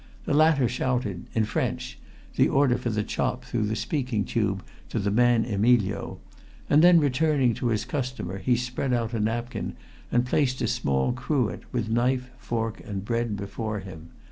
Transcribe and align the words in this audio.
The 0.25 0.33
latter 0.33 0.67
shouted 0.67 1.27
in 1.35 1.45
French 1.45 1.99
the 2.35 2.49
order 2.49 2.75
for 2.75 2.89
the 2.89 3.03
chop 3.03 3.45
through 3.45 3.67
the 3.67 3.75
speaking 3.75 4.25
tube 4.25 4.63
to 4.89 4.97
the 4.97 5.11
man 5.11 5.45
Emilio, 5.45 6.19
and 6.67 6.83
then 6.83 6.99
returning 6.99 7.53
to 7.53 7.67
his 7.67 7.85
customer 7.85 8.39
he 8.39 8.55
spread 8.55 8.93
out 8.93 9.13
a 9.13 9.19
napkin 9.19 9.75
and 10.11 10.25
placed 10.25 10.59
a 10.63 10.67
small 10.67 11.11
cruet, 11.13 11.61
with 11.71 11.87
knife, 11.87 12.31
fork, 12.39 12.81
and 12.83 13.05
bread 13.05 13.37
before 13.37 13.77
him. 13.81 14.09